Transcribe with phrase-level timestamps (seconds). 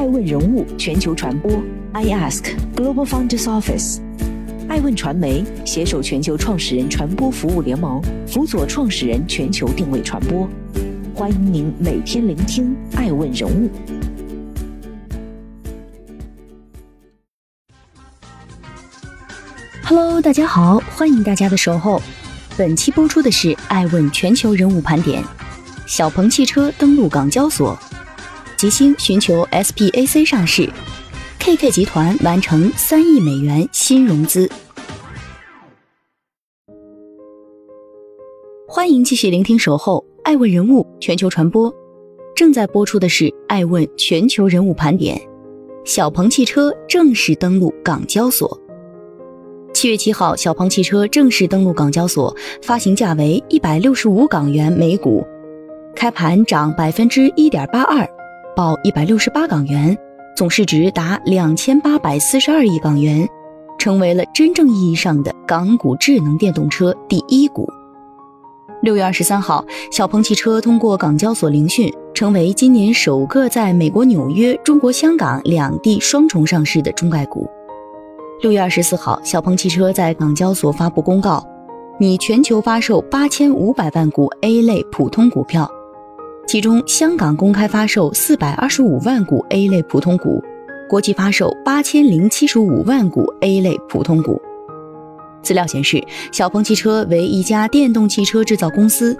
[0.00, 1.52] 爱问人物全球传播
[1.92, 3.98] ，I Ask Global Founders Office，
[4.66, 10.48] 爱问传媒携手全球创始人传播服务联盟，辅佐创始人全球定位传播。
[11.14, 13.68] 欢迎您每天聆听爱问人物。
[19.84, 22.00] Hello，大家好，欢迎大家的守候。
[22.56, 25.22] 本期播出的是爱问全球人物盘点。
[25.86, 27.78] 小鹏汽车登陆港交所。
[28.60, 30.68] 吉星寻求 SPAC 上市
[31.38, 34.46] ，KK 集团完成三亿美元新融资。
[38.68, 41.72] 欢迎继续聆听《守候爱问人物全球传播》，
[42.36, 45.16] 正在播出的是《爱问全球人物盘点》。
[45.86, 48.60] 小鹏汽车正式登陆港交所。
[49.72, 55.26] 七月七号，小鹏汽车正式登陆港交所，发行价为一百六十五港元每股，
[55.96, 58.06] 开盘涨百分之一点八二。
[58.60, 59.96] 报一百六十八港元，
[60.36, 63.26] 总市值达两千八百四十二亿港元，
[63.78, 67.66] 成为了真正意义上的港股智能电动车第一股。
[68.82, 77.48] 六月二十三号，小鹏汽车通过港交所聆讯，成为今年首个在美国纽约、中国香港两地双重上市的中概股。
[78.42, 81.42] 六月二十四号，小鹏汽车在港交所发布公告，
[81.98, 85.66] 拟全球发售八千五百万股 A 类普通股票。
[86.46, 90.42] 其中，香港公开发售四百二十五万股 A 类普通股，
[90.88, 94.40] 国际发售八千零七十五万股 A 类普通股。
[95.42, 99.16] 资料显示，小鹏汽车为一家电动汽车制造公司，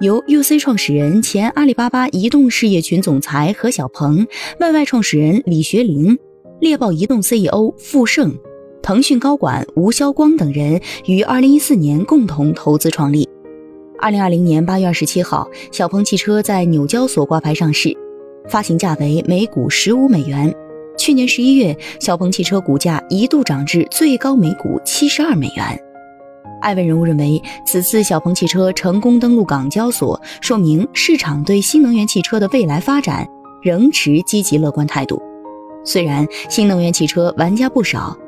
[0.00, 4.26] 由 UC 创始人、前阿里巴巴移动事业群总裁何小鹏、
[4.58, 6.18] YY 创始人李学林、
[6.58, 8.36] 猎豹移动 CEO 傅盛、
[8.82, 13.28] 腾讯高管吴晓光等人于二零一四年共同投资创立。
[14.02, 17.96] 二零二零年八月二十七号，小鹏汽车在纽交所挂牌上市，
[18.48, 20.52] 发行价为每股十五美元。
[20.98, 25.80] 去年十一月，小鹏汽车股价一度涨至最高每股七十二美元。
[26.62, 33.24] 艾问人物认为，此次小鹏汽车成功登陆港交所，说明市场对新能源汽车的未来发展
[33.62, 35.22] 仍持积极乐观态度。
[35.84, 38.18] 虽然新能源汽车玩家不少。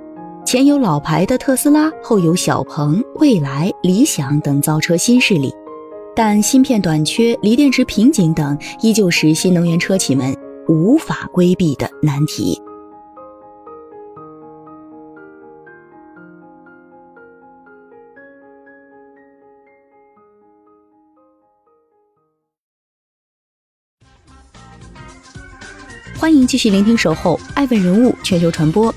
[0.46, 5.52] 前有老牌的特斯拉，后有小鹏、蔚来、理想等造车新势力。
[6.16, 10.32] 但芯片短缺、锂电池瓶颈等，依旧是新能源车企们
[10.68, 12.60] 无法规避的难题。
[26.16, 28.92] 欢迎继续聆听《守候爱问人物全球传播》，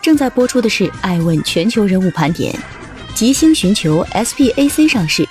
[0.00, 2.52] 正在播出的是《爱问全球人物盘点》。
[3.14, 5.28] 吉星寻求 SPAC 上市。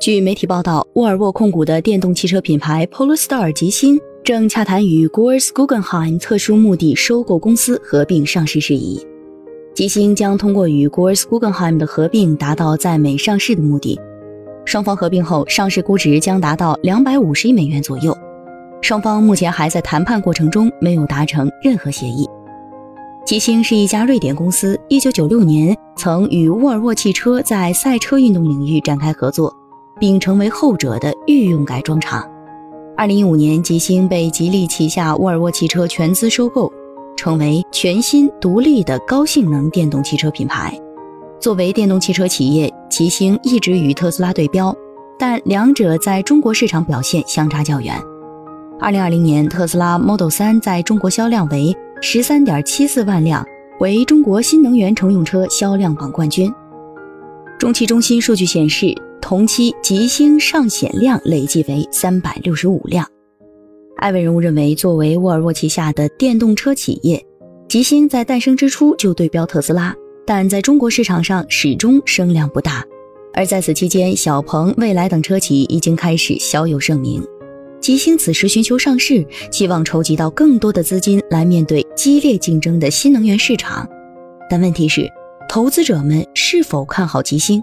[0.00, 9.06] 据媒体报道，沃尔沃控股的电动汽车品牌 Polestar 吉星正洽谈与 Gores Guggenheim 特殊目的收购公司合并上市事宜。
[9.74, 14.00] 吉星将通过与 Gores Guggenheim 的合并，达到在美上市的目的。
[14.64, 18.16] 双方合并后，上市估值将达到两百五十亿美元左右。
[18.80, 22.26] 双方目前还在谈判过程中，没有达成任何协议。
[23.26, 29.54] 吉星是一家瑞典公司，一九九六年曾与沃尔沃汽车在赛车运动领域展开合作。
[30.00, 32.28] 并成为后者的御用改装厂。
[32.96, 36.70] 二零一五年，吉星被吉利旗下沃尔沃汽车全资收购，
[37.16, 40.76] 成为全新独立的高性能电动汽车品牌。
[41.38, 44.74] 作为电动汽车企业，吉星一直与特斯拉对标，
[45.18, 47.94] 但两者在中国市场表现相差较远。
[48.78, 53.46] 二零二零年，特斯拉 Model 三在中国销量为十三点七四万辆，
[53.78, 56.52] 为中国新能源乘用车销量榜冠军。
[57.58, 58.94] 中汽中心数据显示。
[59.20, 63.06] 同期吉星上险量累计为三百六十五辆。
[63.98, 67.24] 艾文人物认为，作为沃尔沃旗下的电动车企业，
[67.68, 69.94] 吉星在诞生之初就对标特斯拉，
[70.26, 72.84] 但在中国市场上始终声量不大。
[73.34, 77.22] 而在此期间，小鹏、蔚来等车企已经开始小有盛名。
[77.80, 83.88] 吉星此时寻求上市，希望筹集到更多的资金来面对激烈竞争的新能源市场。
[84.48, 85.08] 但问题是，
[85.48, 87.62] 投资者们是否看好吉星？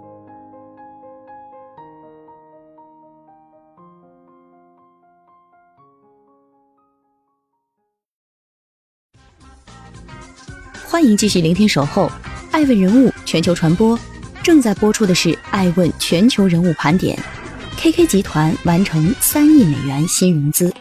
[10.89, 12.09] 欢迎继续聆听《守候
[12.49, 13.95] 爱问人物全球传播》，
[14.41, 17.19] 正在播出的是《爱问全球人物盘点》。
[17.77, 20.73] KK 集团完成三亿美元新融资。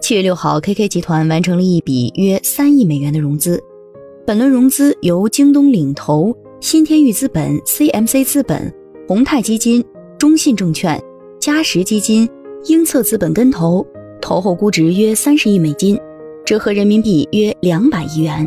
[0.00, 3.62] 七月六号，KK 集团完成了一笔约三亿美元的融资。
[4.26, 8.74] 本轮融资由京东领投，新天域资本、CMC 资本、
[9.06, 9.84] 宏泰基金、
[10.18, 10.98] 中信证券、
[11.38, 12.26] 嘉实基金、
[12.64, 13.86] 英策资本跟投，
[14.20, 15.98] 投后估值约三十亿美金，
[16.44, 18.46] 折合人民币约两百亿元。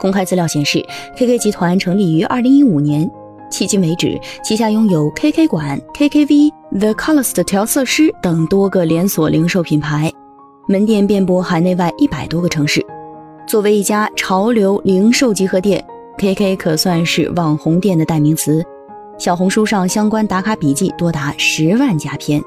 [0.00, 0.84] 公开资料显示
[1.16, 3.08] ，KK 集团成立于二零一五年，
[3.50, 10.10] 迄今为止，旗下拥有 KK 馆、KKV、The Colors 的调色师等多个连锁零售品牌，
[10.66, 12.84] 门店遍布海内外一百多个城市。
[13.46, 15.84] 作为一家潮流零售集合店
[16.18, 18.62] ，KK 可算是网红店的代名词。
[19.18, 22.42] 小红书上相关打卡笔记多达十万加篇。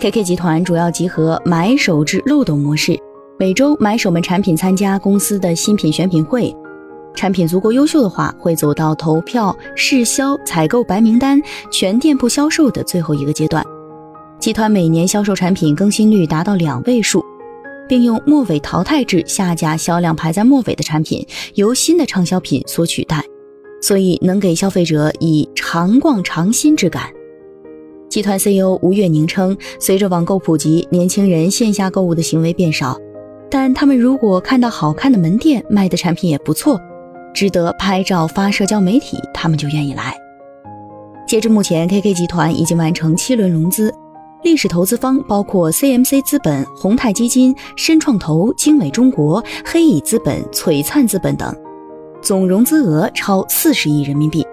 [0.00, 2.96] KK 集团主要集合买手制漏斗模式，
[3.36, 6.54] 每周买手们产品参加公司的新品选品会，
[7.16, 13.64] 产品足够优秀的话，会走到投票、试销、采购白名单、全店铺销售的最后一个阶段。
[14.38, 17.24] 集团每年销售产品更新率达到两位数。
[17.88, 23.24] 并用末尾淘汰制下架销量排在末尾的产品，由新的畅销品所取代，
[23.80, 27.10] 所以能给消费者以常逛常新之感。
[28.08, 32.96] 集团 CEO 吴月宁称，随着网购普及，年轻人线下购物的行为变少，
[33.50, 36.80] 但他们如果看到好看的门店卖的产品也不错，
[37.34, 40.16] 值得拍照发社交媒体，他们就愿意来。
[41.26, 43.94] 截至目前，KK 集团已经完成七轮融资。
[44.42, 51.54] 历史投资方包括 CMC 资本、宏泰基金、深创投、经纬中国、黑蚁资本、璀璨资本等，
[52.22, 54.46] 总融资额超四十亿人民币。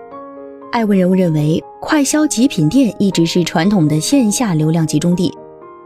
[0.75, 5.33] 爱问人物认为，快消极品店一直是传统的线下流量集中地，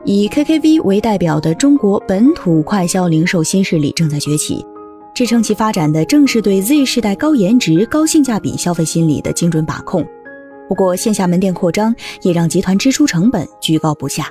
[0.03, 4.65] 以 KKV 为代表的中国本土快消零售新势力正在崛起，
[5.13, 10.03] 支撑其发展的正是对 Z 世代高颜值、高性价比消费心理的精准把控。
[10.67, 14.25] 不过，线下门店扩张也让集团支出成本居高不下。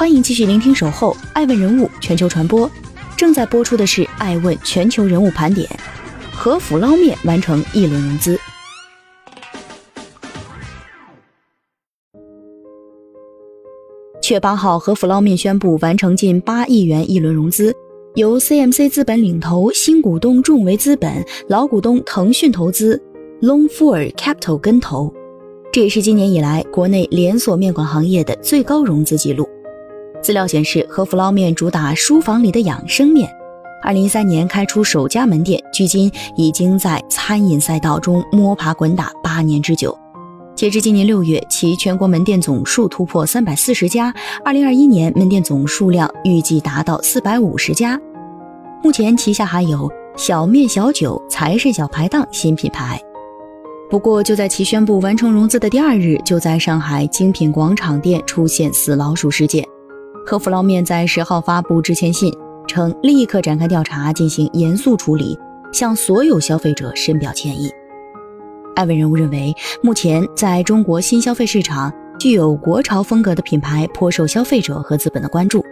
[0.00, 2.66] 欢迎继续聆听《守候爱问人物全球传播》，
[3.18, 5.68] 正在播出的是《爱问全球人物盘点》。
[6.34, 8.38] 和府捞面完成一轮融资。
[14.30, 17.76] 月八号，和府捞面宣布完成近八亿元一轮融资，
[18.14, 22.98] 由 CMC 资本领投，新股东众维资本、老股东腾讯投资
[23.42, 25.12] Longfor Capital 跟投。
[25.70, 29.46] 这也是今年以来国内连锁面馆行业的最高融资记录。
[30.22, 33.30] 资料显示，和府捞面主打书房里的养生面，
[33.82, 39.96] 二零一三年开出首家门店，距今已经在餐饮赛道中摸爬滚打八年之久。
[40.54, 44.12] 截至今年六月，其全国门店总数突破三百四十家。
[44.44, 47.98] 二零二一年门店总数量预计达到四百五十家。
[48.82, 53.00] 目前旗下还有小面小酒、财神小排档新品牌。
[53.88, 59.66] 不过，就在其宣布完成融资的第二日，就在上海精品广场店出现死老鼠事件。
[60.30, 62.32] 和府捞面在十号发布致歉信，
[62.68, 65.36] 称立刻展开调查，进行严肃处理，
[65.72, 67.68] 向所有消费者深表歉意。
[68.76, 75.64] 艾文人物认为，目前在中国新消费市场，具有国潮风格的品牌颇受消费者和资本的关注，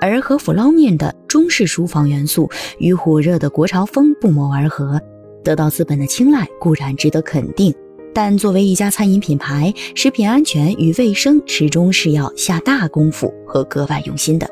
[0.00, 5.00] 而和府捞面的中式书房元素与火热的国潮风不谋而合，
[5.42, 7.74] 得到资本的青睐固然值得肯定，
[8.14, 14.48] 但作为一家餐饮品牌，食品安全与卫生始终是要下大功夫和格外用心的。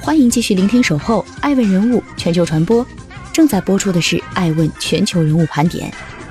[0.00, 2.82] 欢迎继续聆听《守候爱问人物全球传播》，
[3.34, 5.90] 正在播出的是《爱问全球人物盘点》。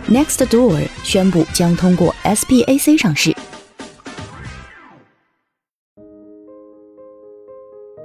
[0.10, 3.34] Nextdoor 宣布将通过 SPAC 上市。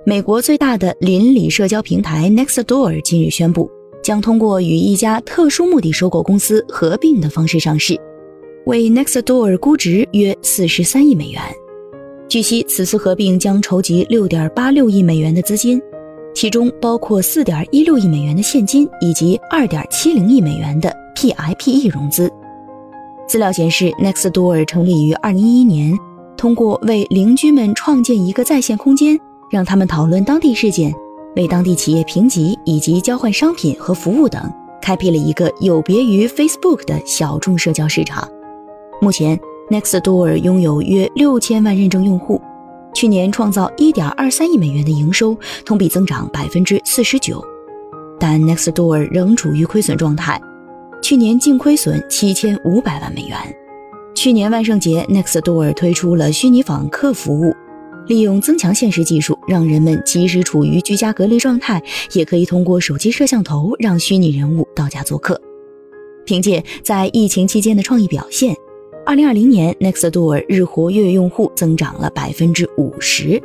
[0.05, 3.69] 美国最大的邻里社交平台 Nextdoor 近日宣布，
[4.03, 7.99] 将通过与一家特殊目的收购公司合并的方式上市，
[8.67, 11.43] 为 Nextdoor 估值约四十三亿美元。
[12.29, 15.81] 据悉，此次合并将筹集六点八六亿美元的资金，
[16.35, 20.95] 其中包括四点一六亿美元的现金以及二点七零亿美元的
[21.33, 22.33] PIPE 融资。
[23.27, 25.97] 资料显示，Nextdoor 成立于二零一一年，
[26.37, 29.19] 通过为邻居们创建一个在线空间，
[29.51, 30.95] 让他们讨论当地事件，
[31.37, 34.43] 为当地企业评级以及交换商品和服务等，
[34.81, 38.29] 开辟了一个有别于 Facebook 的小众社交市场。
[39.01, 39.39] 目前。
[39.69, 42.41] Nextdoor 拥有约六千万认证用户，
[42.95, 47.45] 去年创造一点二三亿美元的营收，同比增长百分之四十九。
[48.17, 50.41] 但 Nextdoor 仍处于亏损状态，
[51.09, 53.39] 去年净亏损七千五百万美元。
[54.13, 57.55] 去年万圣节，Nextdoor 推出了虚拟访客服务，
[58.09, 61.81] 利用增强现实技术，让人们即使处于居家隔离状态，
[62.13, 65.41] 也可以通过手机摄像头让虚拟人物到家做客。
[66.25, 68.53] 凭借在疫情期间的创意表现，
[69.07, 73.41] 二零二零年 Nextdoor 日活跃用户增长了百分之五十。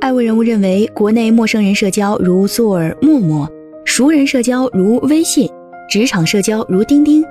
[0.00, 3.50] 艾问人物认为，国内陌生人社交如 z o r 陌陌，
[3.84, 5.50] 熟人社交如微信，
[5.88, 7.24] 职场社交如钉钉，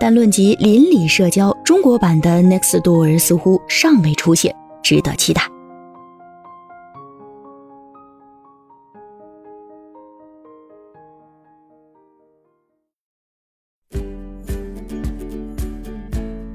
[0.00, 5.42] 但论及邻里社交，中国版的 Nextdoor 似乎尚未出现，值得期待。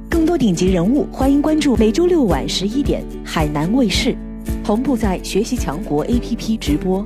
[0.10, 4.18] 更多顶级人物，欢迎关注每周六晚十一点海南卫视。
[4.64, 7.06] 同步在学习强国 APP 直播，